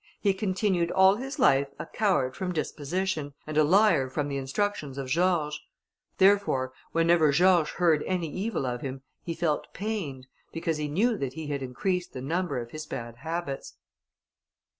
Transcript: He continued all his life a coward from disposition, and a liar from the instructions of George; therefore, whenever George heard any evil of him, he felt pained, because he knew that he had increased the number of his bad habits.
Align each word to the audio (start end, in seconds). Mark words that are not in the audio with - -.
He 0.19 0.33
continued 0.33 0.89
all 0.89 1.17
his 1.17 1.37
life 1.37 1.67
a 1.77 1.85
coward 1.85 2.35
from 2.35 2.53
disposition, 2.53 3.35
and 3.45 3.55
a 3.55 3.63
liar 3.63 4.09
from 4.09 4.29
the 4.29 4.37
instructions 4.37 4.97
of 4.97 5.09
George; 5.09 5.61
therefore, 6.17 6.73
whenever 6.91 7.31
George 7.31 7.69
heard 7.73 8.01
any 8.07 8.25
evil 8.27 8.65
of 8.65 8.81
him, 8.81 9.03
he 9.21 9.35
felt 9.35 9.71
pained, 9.75 10.25
because 10.51 10.77
he 10.77 10.87
knew 10.87 11.17
that 11.19 11.33
he 11.33 11.45
had 11.49 11.61
increased 11.61 12.13
the 12.13 12.21
number 12.23 12.57
of 12.59 12.71
his 12.71 12.87
bad 12.87 13.17
habits. 13.17 13.75